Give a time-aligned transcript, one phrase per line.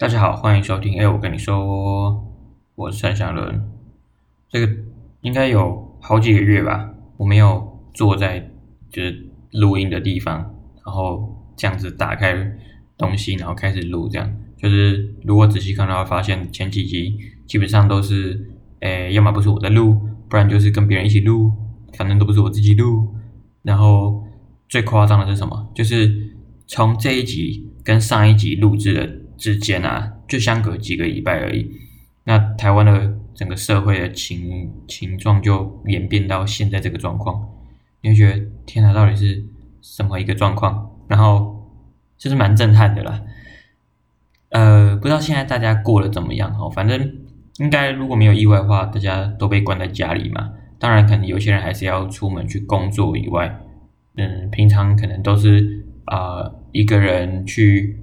[0.00, 0.98] 大家好，欢迎收听。
[0.98, 2.26] 哎，我跟你说，
[2.74, 3.70] 我是陈祥伦。
[4.48, 4.72] 这个
[5.20, 8.50] 应该有好几个月吧，我没有坐在
[8.90, 10.38] 就是录音的地方，
[10.86, 12.34] 然后这样子打开
[12.96, 14.08] 东西，然后开始录。
[14.08, 21.52] 这样就是如果仔细看的话，发现前几集基本上都是，诶，要么不是我在录，不然就是跟别人一起录，
[21.92, 23.06] 反正都不是我自己录。
[23.60, 24.24] 然后
[24.66, 25.70] 最夸张的是什么？
[25.74, 26.34] 就是
[26.66, 29.19] 从这一集跟上一集录制的。
[29.40, 31.80] 之间啊，就相隔几个礼拜而已。
[32.24, 37.48] 那台湾的整个社会的情情状就演变到现在这个状况，
[38.02, 39.42] 你会觉得天哪，到底是
[39.80, 40.90] 什么一个状况？
[41.08, 41.66] 然后
[42.18, 43.22] 就是蛮震撼的啦。
[44.50, 46.68] 呃，不知道现在大家过得怎么样哈？
[46.68, 47.16] 反正
[47.56, 50.52] 应该如果没有意外的话，大家都被关在家里嘛。
[50.78, 53.58] 当然，可能有些人还是要出门去工作以外，
[54.16, 57.96] 嗯，平常可能都是啊、呃、一个人去。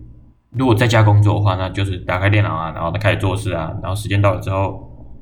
[0.51, 5.13] 如果在家工作的话，那就是打开电脑啊，然后开始做事啊，然后时间到了之后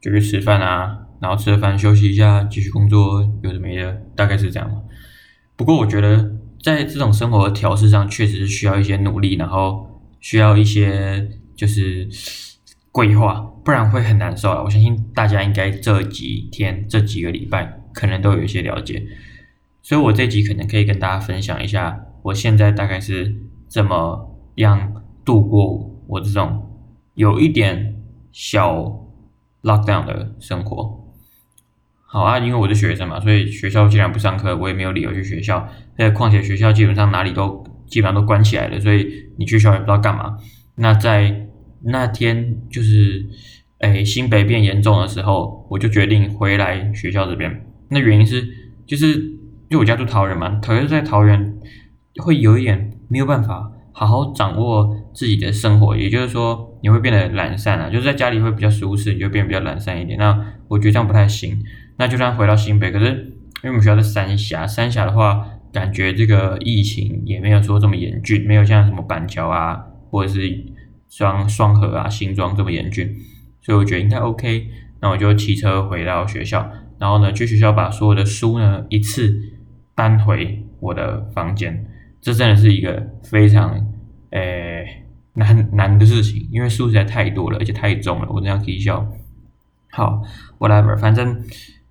[0.00, 4.82] 就去吃饭啊，然后吃了饭休息一下，继续工作，有的没的，大概是这样。
[5.56, 12.08] 不过我觉得在这种生活的调适上，确实是需要一些努力，然后需要一些就是
[12.90, 14.62] 规划，不然会很难受啊。
[14.64, 19.00] 我相信大家应该这几天、这几个礼拜可能都有一些了解，
[19.80, 23.36] 所以我这集可能可以跟大家分享一下，我现在大概是
[23.68, 24.28] 这么。
[24.56, 26.68] 样度过我这种
[27.14, 27.96] 有一点
[28.32, 29.06] 小
[29.62, 31.00] lockdown 的生活。
[32.04, 35.66] 好啊，因为我是学生嘛，所以学校既然不上课，我也没有理由去学校。
[35.96, 40.36] 在况且学校基本上哪里都基本上都关起来了，所以你去学校也不知道干嘛。
[40.74, 41.48] 那在
[41.84, 43.26] 那天就是
[43.78, 47.64] 诶新北变严重的时候，我就决定回来学校这边。
[47.88, 48.46] 那原因是
[48.86, 49.14] 就是
[49.68, 51.58] 因为我家住桃园嘛，桃园在桃园
[52.16, 53.72] 会有一点没有办法。
[53.92, 60.18] 好好掌握自己的生活，也就是说，你会变得懒散啊，就是在家里会比较舒适，你就变得比较懒散一点。
[60.18, 61.62] 那我觉得这样不太行。
[61.98, 63.06] 那就算回到新北，可是
[63.62, 69.78] 因为我们学校在三峡，三峡的话，感觉这个疫情也没有说这么严峻，没有像什么板桥啊，
[70.10, 70.40] 或者是
[71.08, 73.14] 双双和啊、新庄这么严峻，
[73.60, 74.68] 所以我觉得应该 OK。
[75.00, 79.38] 那我就骑车回到学校，然后呢，去学校把所有的书呢一次
[79.94, 81.86] 搬回我的房间。
[82.22, 83.88] 这真的是一个非常
[84.30, 89.04] 诶、难难的事情，因为书实在太多了，而且太重了，我这样可以笑。
[89.90, 90.22] 好
[90.58, 91.42] ，whatever，反正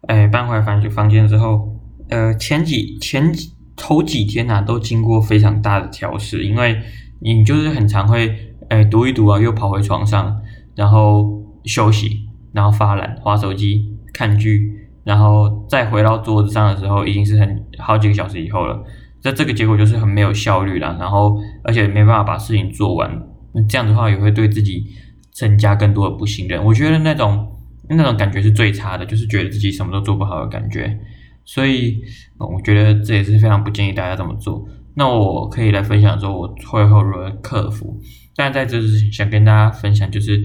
[0.07, 1.77] 诶、搬回房房间之后，
[2.09, 6.81] 呃前几前几头几天呐、啊，都经过非常大的调试，因为
[7.19, 10.41] 你就是很常会诶、读一读啊，又跑回床上，
[10.75, 18.83] 然后休息，然后发懒，划手机，看剧，然后再回到桌子上的时候，已经是很好几个小时以后了。
[19.23, 23.21] 那这个结果就是很没有效率啦，然后而且没办法把事情做完，
[23.53, 24.87] 那这样的话也会对自己
[25.31, 26.63] 增加更多的不信任。
[26.65, 30.99] 我觉得那种那种感觉是最差的，就是觉得自己什么都做不好的感觉。
[31.45, 32.01] 所以，
[32.37, 34.67] 我觉得这也是非常不建议大家这么做。
[34.95, 37.99] 那我可以来分享说，我会后如何克服。
[38.35, 40.41] 但在这之前，想跟大家分享就是，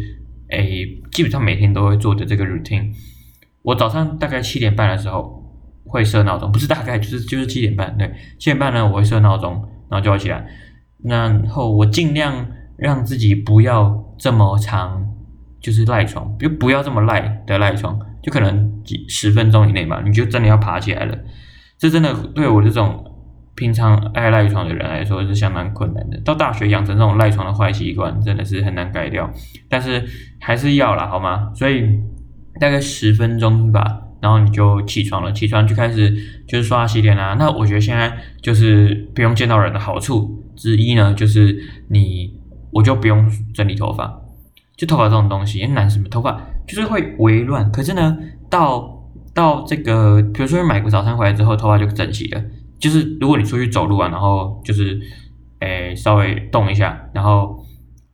[0.51, 2.93] 诶，基本上每天都会做的这个 routine。
[3.63, 5.45] 我早上大概七点半的时候。
[5.87, 9.53] 会设闹钟，不是大概就是就是七点半，对，七点半呢我会设闹钟，
[9.89, 10.47] 然后就要起来，
[11.05, 15.07] 然后我尽量让自己不要这么长，
[15.61, 21.17] 就是赖床，就不要这么赖的赖床，就可能几十分钟以内嘛，你就真的要爬起来了，
[21.79, 23.05] 这真的对我这种
[23.55, 26.19] 平常爱赖床的人来说是相当困难的。
[26.21, 29.31] 到大学养成这种赖床的坏习惯真的是很难改掉，
[29.69, 30.05] 但是
[30.41, 31.53] 还是要啦，好吗？
[31.55, 32.01] 所以
[32.61, 34.03] 大概十分钟吧。
[34.27, 36.13] 然后你就起床了，起床就开始
[36.49, 37.37] 就是刷牙洗脸啦。
[37.39, 41.57] 那我觉得现在就是不用见到人的好处之一呢，就是
[41.91, 42.37] 你
[42.73, 44.21] 我就不用整理头发，
[44.77, 47.71] 就头发这种东西，男生们头发就是会微乱。
[47.71, 48.19] 可是呢，
[48.51, 52.43] 到到这个，比如说买个早餐回来之后，头发就整齐了。
[52.81, 55.01] 就是如果你出去走路啊，然后就是
[55.61, 57.65] 诶稍微动一下，然后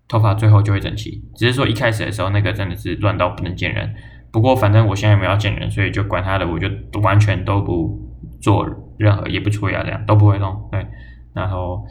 [0.06, 1.24] 头发最后就会整齐。
[1.36, 3.94] 只是说一开始的时候，那个真的是乱到不能见人。
[4.32, 6.68] 不过反正我现在没有要见人，所以就管他的，我就
[7.02, 8.00] 完全都不
[8.40, 10.68] 做任何，也不出牙，这样都不会弄。
[10.72, 10.86] 对，
[11.34, 11.84] 然后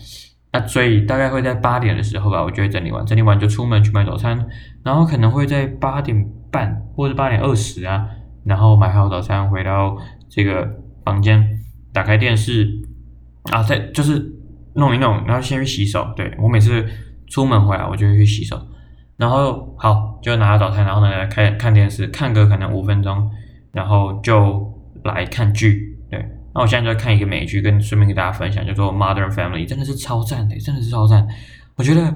[0.51, 4.47] 那所以大概会在八点的时候吧，我就会整理完，整理完就出门去买早餐，
[4.83, 8.07] 然后可能会在八点半或者八点二十啊，
[8.43, 9.95] 然后买好早餐回到
[10.27, 10.67] 这个
[11.05, 11.47] 房间，
[11.93, 12.67] 打开电视
[13.51, 14.33] 啊，再就是
[14.73, 16.11] 弄一弄，然后先去洗手。
[16.15, 16.83] 对，我每次
[17.27, 18.59] 出门回来，我就会去洗手。
[19.21, 23.29] 然后好，就拿了早餐，然后呢，来看看电视，看个可能五分钟，
[23.71, 24.68] 然后就
[25.03, 25.95] 来看剧。
[26.09, 26.19] 对，
[26.56, 31.27] 那我现在就在看一个美剧，跟顺便跟大家分享，叫做《Modern Family》，真的是超赞的，真的是超赞。
[31.75, 32.12] 我觉得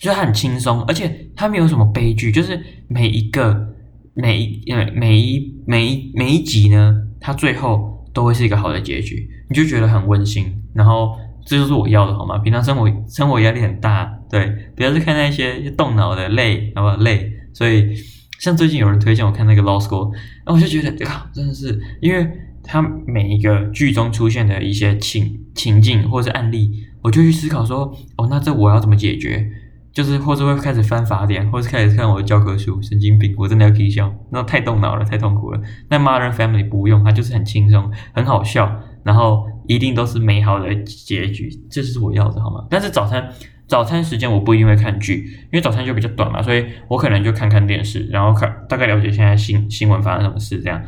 [0.00, 3.68] 就是很轻松，而且它没有什么悲剧，就是每一个
[4.14, 10.60] 每一呃每一每一每一集呢，它最后都会是一个好的结局，你就觉得很温馨。
[10.74, 11.16] 然后
[11.46, 12.36] 这就是我要的，好吗？
[12.38, 16.96] 平常生活生活压力很大，对，不要去看那些动脑的累，好不好？
[16.96, 17.32] 累。
[17.52, 17.94] 所以
[18.38, 20.12] 像最近有人推荐我看那个 Law School，
[20.44, 22.30] 然后我就觉得啊，真的是因为
[22.62, 26.70] 它每一个剧中出现的一些情情境或是案例，
[27.02, 29.50] 我就去思考说，哦，那这我要怎么解决？
[29.90, 33.34] 就是，或者会开始翻法典，或是开始看我的教科书，神经病！
[33.36, 35.60] 我真的要气笑，那太动脑了，太痛苦了。
[35.88, 42.64] 那 Modern Family 不用，它就是很轻松，很好笑，然后一定都是美好的结局，这是我要的，好吗？
[42.70, 43.28] 但是早餐
[43.68, 50.82] 早餐时间我不一定会看剧，因为早餐就比较短嘛，所以我可能就看看电视，然后看大概了解现在新新闻发生什么事这样，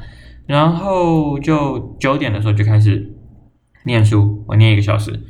[0.46, 3.14] 然后就九点的时候就开始
[3.84, 5.20] 念书，我念一个小时，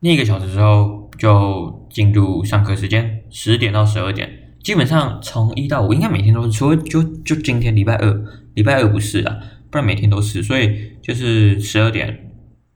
[0.00, 0.98] 念一个小时之后。
[1.20, 4.26] 就进入上课时间，十点到十二点，
[4.62, 9.36] 基本上从一到五应该每天都是，除了就就今天礼拜二，礼拜二不是啊，
[9.70, 12.30] 不然每天都是，所以就是十二点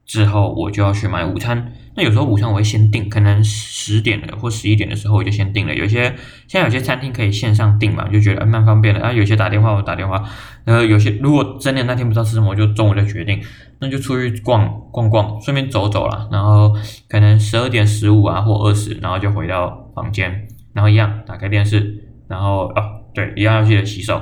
[0.05, 1.73] 之后我就要去买午餐。
[1.97, 5.75] 那有时候午餐我会先订，可能十点了或十一点的时候我就先订了。
[5.75, 6.05] 有些
[6.49, 9.01] 现在有些餐厅可以线上订嘛，就觉得蛮方便的。
[9.01, 10.23] 然啊，有些打电话我打电话，
[10.65, 13.41] 然后有些如果真的那天不知道吃什么，我就中午再决定。
[13.81, 16.29] 那就出去逛逛逛，顺便走走了。
[16.33, 16.73] 然后
[17.09, 22.83] 可能十二点十五啊或二十，然后就回到房间，然后一样打开电视，然后哦
[23.15, 24.21] 对，一样要记得洗手，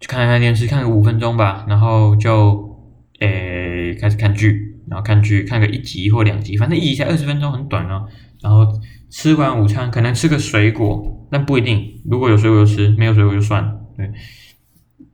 [0.00, 2.78] 去看一看电视，看个五分钟吧，然后就
[3.20, 8.06] 诶开始看剧，然后看剧看个一集或两集，反正一集才二十分钟，很短哦。
[8.42, 8.66] 然后
[9.08, 14.10] 吃完午餐，可能吃个水果，但不一定，如果有水果就吃，没有水果就算，对。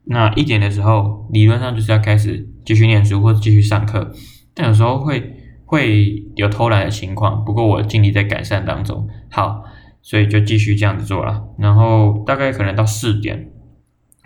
[0.06, 4.10] 那一点的时候，理论上就是要开始继续念书或者继续上课，
[4.52, 9.08] 但有时候会会有偷懒的情况，不过我尽力在改善当中。
[9.30, 9.62] 好，
[10.02, 11.44] 所以就继续这样子做了。
[11.56, 13.52] 然后大概可能到四点，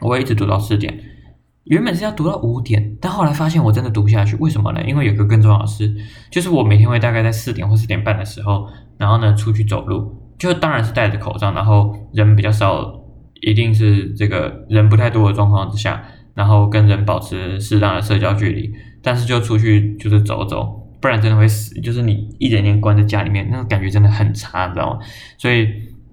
[0.01, 0.99] 我会一直读到四点。
[1.65, 4.37] 原本是要读到五点，但后来发现我真的读不下去。
[4.37, 4.83] 为什么呢？
[4.87, 5.95] 因为有个更重要的事，
[6.31, 8.67] 就是我每天会大概在四点或四点半的时候，
[8.99, 12.99] 然后呢出去走路，就当然是戴着口罩，然后人比较少。
[13.45, 16.01] 一定是这个人不太多的状况之下，
[16.33, 18.73] 然后跟人保持适当的社交距离，
[19.03, 20.65] 但是就出去就是走走，
[21.01, 21.75] 不然真的会死。
[21.81, 25.01] 就是你一整天关在家里面，那种感觉真的很差，你知道吗？
[25.39, 25.69] 所以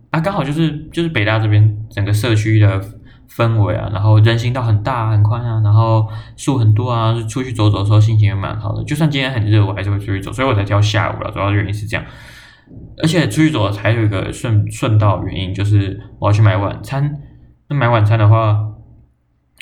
[0.10, 2.82] 啊，刚好就是就是北大这边整个社区的
[3.30, 8.84] 氛围啊，然后人行道很大很宽啊，然后树很多啊，出去走走的时候心情也蛮好的。
[8.84, 11.32] 就算今天很热，我还是会出去走，所以我才挑下午了。
[11.32, 12.06] 主要原因是这样。
[13.02, 17.20] 而且出去走还有一个顺顺道原因，就是我要去买晚餐。
[17.68, 18.60] 那买晚餐的话，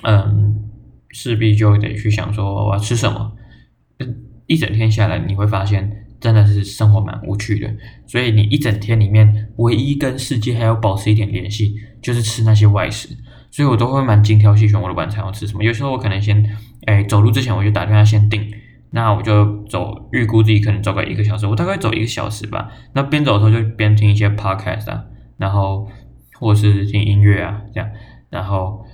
[0.03, 0.55] 嗯，
[1.11, 3.33] 势必就得去想说我要吃什么。
[4.45, 7.69] 一整天下来，你会发现真的是生活蛮无趣的。
[8.05, 13.09] 所以你一整天里面，唯一跟世界还要保持一点联系，就是吃那些外食。
[13.57, 15.63] 所以我都会蛮精挑细选我的晚餐要吃什么。
[15.63, 16.47] 有时候我可能先，
[16.85, 18.47] 哎，走路之前我就打电话先定。
[18.91, 22.69] 那我就走，预估自己可能走个一个小时，我大概走一个小时吧。
[22.93, 25.05] 那边走的时候就边听一些 podcast 啊，
[25.37, 25.89] 然后
[26.35, 27.89] 或者是听音乐啊，这样。
[28.29, 28.85] 然后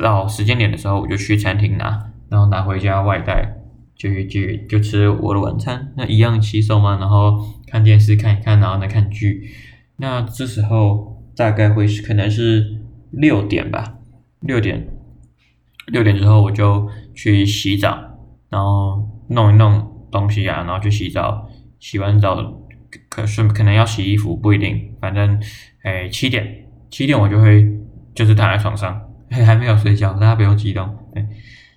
[0.00, 3.56] 到时间点的时候，我就去餐厅拿，然后拿回家外带，
[3.96, 5.92] 就就就吃我的晚餐。
[5.96, 9.50] 那一样洗手嘛，然后看电视看一看，然后呢看剧。
[9.96, 12.80] 那这时候大概会是可能是
[13.10, 13.93] 六点吧，
[14.44, 14.88] 六点
[15.88, 18.12] 六点之后我就去洗澡。
[18.50, 21.48] 然后弄一弄东西啊，然后去洗澡，
[21.80, 22.36] 洗完澡
[23.08, 25.42] 可是可能要洗衣服，不一定，反正
[25.82, 27.68] 哎七点七点我就会
[28.14, 30.88] 就是躺在床上， 还没有睡觉，大家不用激动。
[31.12, 31.26] 对，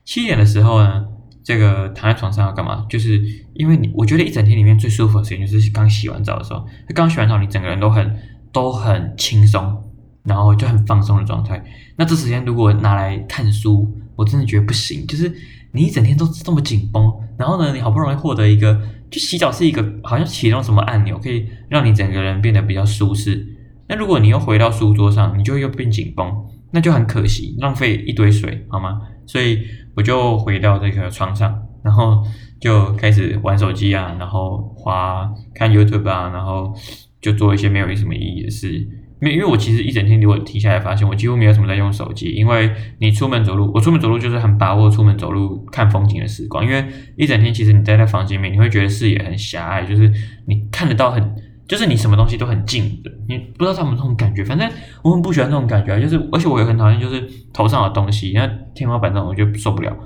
[0.06, 1.04] 七点的时候呢，
[1.44, 2.86] 这个躺在床上要干嘛？
[2.88, 3.20] 就是
[3.56, 8.20] 因为你我觉得一整天里面最舒服的时间就是刚洗完澡的时候，刚洗完澡你整个人都很
[8.52, 9.87] 都很轻松，
[10.28, 11.64] 然后就很放松的状态。
[11.96, 15.34] 那这时间如果拿来看书，我真的觉得不行，就是。
[15.74, 18.82] 你一整天都这么紧绷，然后呢，你好不容易获得一个，
[19.12, 23.46] 就洗澡是一个好像启动什么按钮，可以让你整个人变得比较舒适。
[23.88, 26.34] 那如果你又回到书桌上，你就又变紧绷，
[26.72, 29.02] 那就很可惜，浪费一堆水，好吗？
[29.28, 29.60] 所以
[29.94, 32.24] 我就回到这个床上，然后
[32.60, 36.74] 就开始玩手机啊，然后滑看 YouTube 啊，然后
[37.22, 38.88] 就做一些没有什么意义的事。
[39.20, 42.32] 没，因为我其实一整天如果停下来发现，我几乎没有什么在用手机。
[42.34, 46.64] 因为你出门走路，我出门走路就是很把握出门走路看风景的时光。
[46.64, 50.08] 因为一整天其实你待在房间里面，你会觉得视野很狭隘，就是
[50.46, 51.36] 你看得到很，
[51.68, 54.44] 就是你什么东西都很近的，你不知道他们这种感觉。
[54.44, 54.70] 反正
[55.02, 59.98] 我很不喜欢这种感觉，就是而且我也很讨厌就是头上的东西，那天花板这种我就受不了。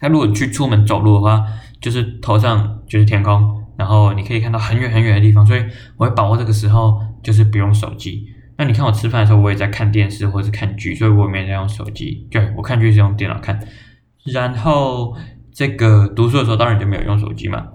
[0.00, 1.44] 那如果去出门走路的话，
[1.82, 5.62] 就是头上就是天空，然后你可以看到很远很远的地方，所以
[5.98, 6.98] 我会把握这个时候。
[7.22, 8.28] 就是不用手机。
[8.58, 12.26] 那你看我吃饭的时候，我也在看电视或者是看剧，所以我也没在用手机。
[12.30, 13.58] 对，我看剧是用电脑看。
[14.24, 15.16] 然后
[15.52, 17.68] 这个读书的时候，当然就没有用手机嘛。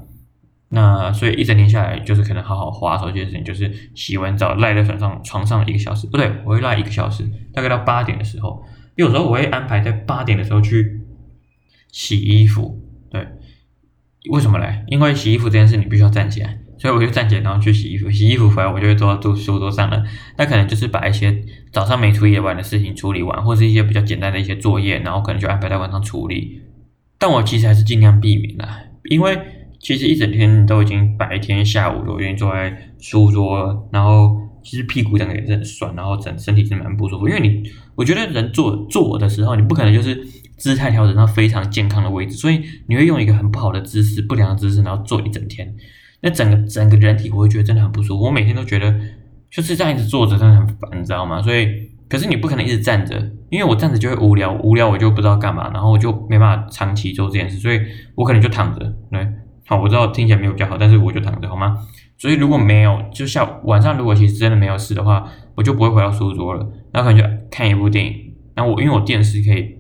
[0.70, 7.24] 那所以一整天下来，就是可能好好滑手机的时间，就是洗完澡赖在床上床上一个小时，不对，我会赖一个小时，
[7.54, 8.64] 大概到八点的时候。
[8.96, 11.02] 有时候我会安排在八点的时候去
[11.92, 12.82] 洗衣服。
[13.10, 13.28] 对，
[14.32, 14.84] 为什么嘞？
[14.88, 18.10] 因为洗衣服这件事你必须要站起来，所以我就站起来然后去洗衣服。
[18.10, 20.04] 洗衣服回来我就会坐到书桌上了。
[20.38, 26.62] 那可能就是把一些早上没处理完的事情处理完，或是一些比较简单的一些作业，然后可能就安排在晚上处理。
[27.18, 28.80] 但我其实还是尽量避免啦，
[29.10, 29.38] 因为。
[29.80, 37.28] 其实一整天都已经白天下午都已经坐在书桌，然后其实屁股整个也是很酸，然后整身体是蛮不舒服。
[37.30, 37.62] 因为你，
[37.94, 40.16] 我觉得人坐坐的时候，你不可能就是
[40.58, 45.72] 姿态调整到非常健康的位置，所以你会用一个很不好的姿势、不良的姿势，然后坐一整天。
[46.22, 48.26] 那整个整个人体我会觉得真的很不舒服。
[48.26, 48.94] 我每天都觉得
[49.52, 51.42] 就是这样一直坐着真的很烦，你知道吗？
[51.42, 51.68] 所以，
[52.10, 53.18] 可是你不可能一直站着，
[53.50, 57.80] 因为我站着就会无聊，无聊我就不知道干嘛，然后我就没办法长期做这件事，所以
[58.16, 59.28] 我可能就躺着，对。
[59.70, 61.78] 好，我知道听起来没有比较好，但是我就躺着好吗？
[62.18, 68.34] 所以如果没有，就下午晚上如果其实真的没有事的话，我就不会回到书桌了，那可能就看一部电影。
[68.56, 69.76] 然后我因为我电视可以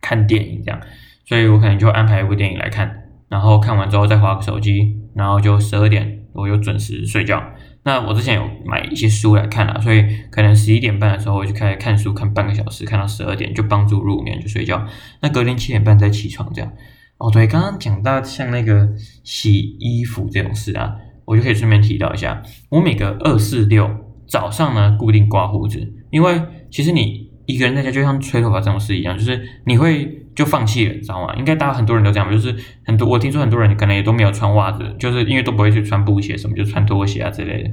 [0.00, 0.80] 看电影这样，
[1.24, 7.42] 所以我可能就安排一部电影来看，然后看完之后再划个手机，然后就十二点我就准时睡觉。
[7.84, 14.84] 那我之前有买一些书来看啊，所以可能十一点半的时候我就开始看书，看半个小时，看到十二点就帮助入眠就睡觉。
[15.22, 16.72] 那隔天七点半再起床这样。
[17.18, 18.88] 哦，对，刚刚讲到像那个
[19.24, 23.88] 洗衣服这种事啊，我就可以顺便提到一下，我每个二四六
[24.26, 31.34] 早上呢固定刮胡子，因为其实你一个人在家就像吹头发这种事一样，就是你会就放弃了，你知道吗？
[31.36, 37.70] 应该大家很多人都这样，就是很多我听说很多人可能也都没有穿袜子，就是因为都不会去穿布鞋什么，就穿拖鞋啊之类的。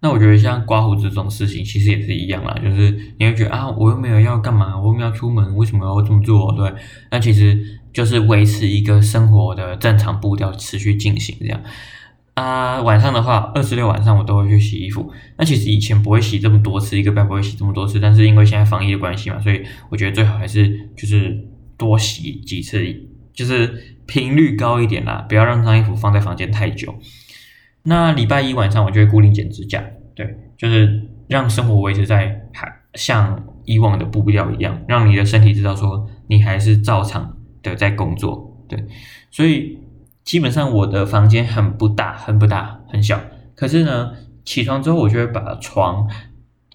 [0.00, 6.54] 那我觉得像刮胡子这种事情，其实也是一样啦，就是你会觉得啊，我又没有要干嘛，我又没有要出门，为什么要这么做？
[6.56, 6.72] 对，
[7.10, 7.58] 那其实。
[7.90, 11.60] 就是维持一个生活的正常步调，持续进行这样。
[12.34, 15.10] 啊，晚上的话，二十六晚上我都会去洗衣服。
[15.36, 17.98] 那其实以前不会洗这么多次，一个礼拜不会洗这么多次。
[17.98, 21.36] 但是因为现在防疫的关系嘛，所以我觉得最好还是就是
[21.78, 22.84] 多洗几次，
[23.32, 26.94] 就是频率高一点啦，不要让脏衣服放在房间太久。
[27.84, 29.82] 那礼拜一晚上我就会固定剪指甲，
[30.14, 37.36] 对，就是让生活维持在还像以往的步调一样，让你的身体知道说你还是照常。
[37.60, 38.84] 的在工作，对，
[39.32, 39.80] 所以
[40.22, 43.20] 基本上我的房间很不大，很不大，很小。
[43.56, 44.12] 可是呢，
[44.44, 46.08] 起床之后我就会把床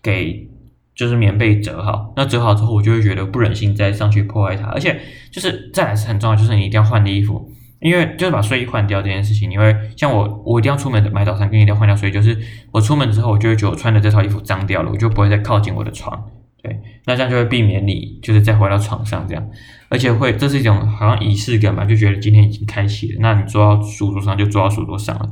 [0.01, 0.49] 给
[0.95, 2.13] 就是棉被折好。
[2.15, 4.67] 那折好之后，我就会觉得不忍心再上去破坏它。
[4.67, 4.99] 而且
[5.31, 12.11] 就是再来是很重要，就是你一定要换的衣服，因为就是把睡衣换掉这件事情，因为像我，我一定要出门买早餐，跟一定要换掉睡衣。
[12.11, 12.37] 就是
[12.71, 16.29] 我出门之后，我就会觉得我穿的这套衣服脏掉了，我就不会再靠近我的床。
[16.61, 19.45] 对，那这样就会避免你就是再回到床上这样，
[19.89, 23.17] 而且会这是一种好像仪式感嘛，就觉得今天已经开启了。
[23.19, 25.29] 那你坐到书桌上就坐到书桌上了，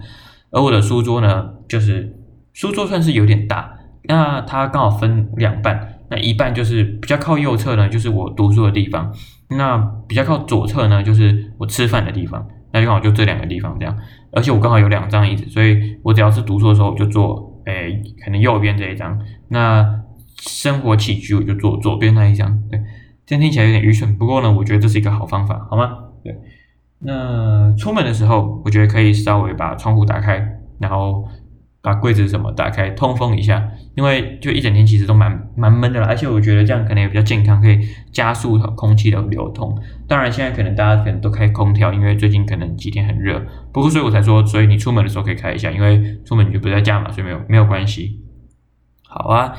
[0.51, 2.13] 而我的书桌呢，就是
[2.51, 3.71] 书桌算是有点大，
[4.11, 9.13] 那它刚好分两半，那一半就是比较靠右侧呢，就是我读书的地方，
[9.49, 9.77] 那
[10.07, 13.97] 比较靠左侧呢，就是我吃饭的地方，那就刚好就这两个地方这样，
[14.33, 20.01] 而且我刚好有两张椅子，所以我只要是读书的时候，我就坐，诶，可能右边这一张，那。
[20.43, 22.81] 生活起居我就坐左边那一张，对，
[23.27, 25.95] 这样听起来有点愚蠢，不过呢，我觉得这是一个好方法，好吗？
[26.23, 26.35] 对，
[26.97, 30.43] 那出门的时候，我觉得可以稍微把窗户打开，
[30.79, 31.23] 然后
[31.81, 37.79] 把柜子什么打开，通风一下，因为就一整天其实都蛮蛮闷的啦，而且我觉得这样可能也比较健康，可以
[38.11, 39.75] 加速空气的流通。
[40.07, 43.41] 当然，现在可能大家可能都开空调，因为最近可能几天很热，
[43.73, 48.19] 不过所以我才说，所以你出门的时候可以开一下，因为出门你就不在家嘛，所以没有没有关系。
[49.07, 49.53] 好啊。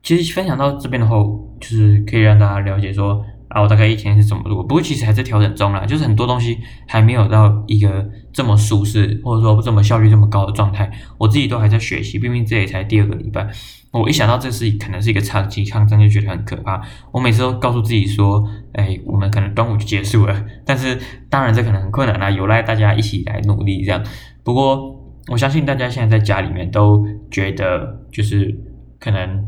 [0.00, 1.16] 其实分享到这边的话，
[1.60, 3.22] 就是可以让大家了解说
[3.60, 4.62] 我大概一天是怎么做。
[4.62, 10.90] 不过其实还在调整中啦，就是很多东西还没有到一个这么舒适，或者说这么效率这么高的状态。
[11.18, 13.48] 我自己都还在学习，毕竟这也才第二个礼拜。
[13.90, 16.80] 我一想到这是可能是一个长期抗争，就觉得很可怕。
[17.12, 20.44] 我每次都告诉自己说，哎，我们可能端午就结束了。
[20.64, 20.98] 但是
[21.30, 24.02] 当然这可能很困难啦，有赖大家一起来努力这样。
[24.42, 24.94] 不过
[25.28, 28.58] 我相信大家现在在家里面都觉得就是
[28.98, 29.46] 可能。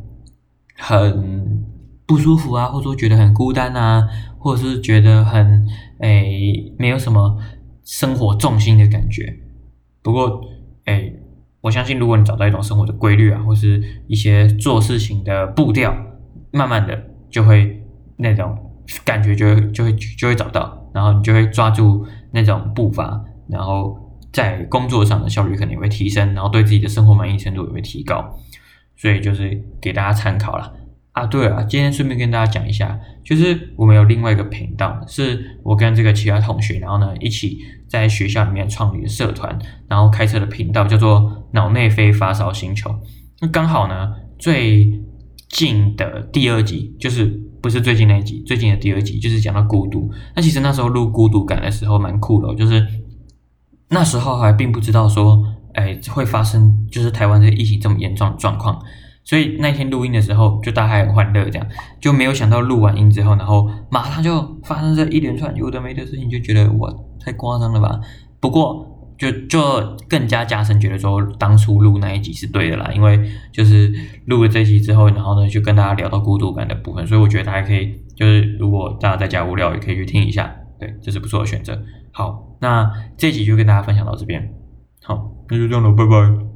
[0.83, 1.39] 很
[2.11, 4.02] 不舒服啊，或者说觉得很孤单啊，
[4.37, 5.64] 或者是觉得很
[6.00, 7.38] 诶没有什么
[7.85, 9.33] 生活重心的感觉。
[10.02, 10.40] 不过
[10.87, 11.14] 诶，
[11.61, 15.95] 我相信如果你找到一种生活的规律啊，或是一些做事情的步调，
[16.50, 17.00] 慢慢的
[17.31, 17.81] 就会
[18.17, 18.59] 那种
[19.05, 23.97] 感觉就会就会就会找到，然后你就会抓住那种步伐，然后
[24.33, 28.37] 在工作上的效率肯定会提升，然后对自己的生活满意程度也会提高。
[28.97, 30.73] 所以就是给大家参考啦。
[31.12, 42.95] 啊，对了，今天顺便跟大家讲一下，就是我们有另外一个频道，是我跟这个其他同学，然后呢一起在学校里面创立的社团，然后开设的频道叫做“脑内啡发烧星球”。
[43.43, 45.02] 那刚好呢，最
[45.49, 47.25] 近的第二集就是
[47.61, 50.11] 不是最近那一集，最近的第二集就是讲到孤独。
[50.37, 52.87] 那其实那时候录孤独感的时候蛮酷的，就是
[53.88, 55.43] 那时候还并不知道说，
[55.75, 58.81] 哎，会发生就是台湾这个疫情这么严重的状况。
[59.23, 61.67] 所以那天录音的时候，就大家很欢乐，这样
[62.00, 66.93] 就没有想到录完音之后，然后马上就发生这一连串有的没的事情，就觉得哇，
[67.25, 68.00] 太夸张了吧？
[68.41, 68.87] 不过
[69.19, 73.93] 就就更加加深觉得说，当初录那一集是对的啦，因为就是
[74.25, 81.79] 录了这集之后，然后呢就跟大家聊到孤独感的部分，所以我觉得大家可以就是如果大家在家无聊，也可以去听一下，对，这是不错的选择。
[82.12, 84.50] 好，那这集就跟大家分享到这边，
[85.05, 86.50] 好，那就这样了，拜拜。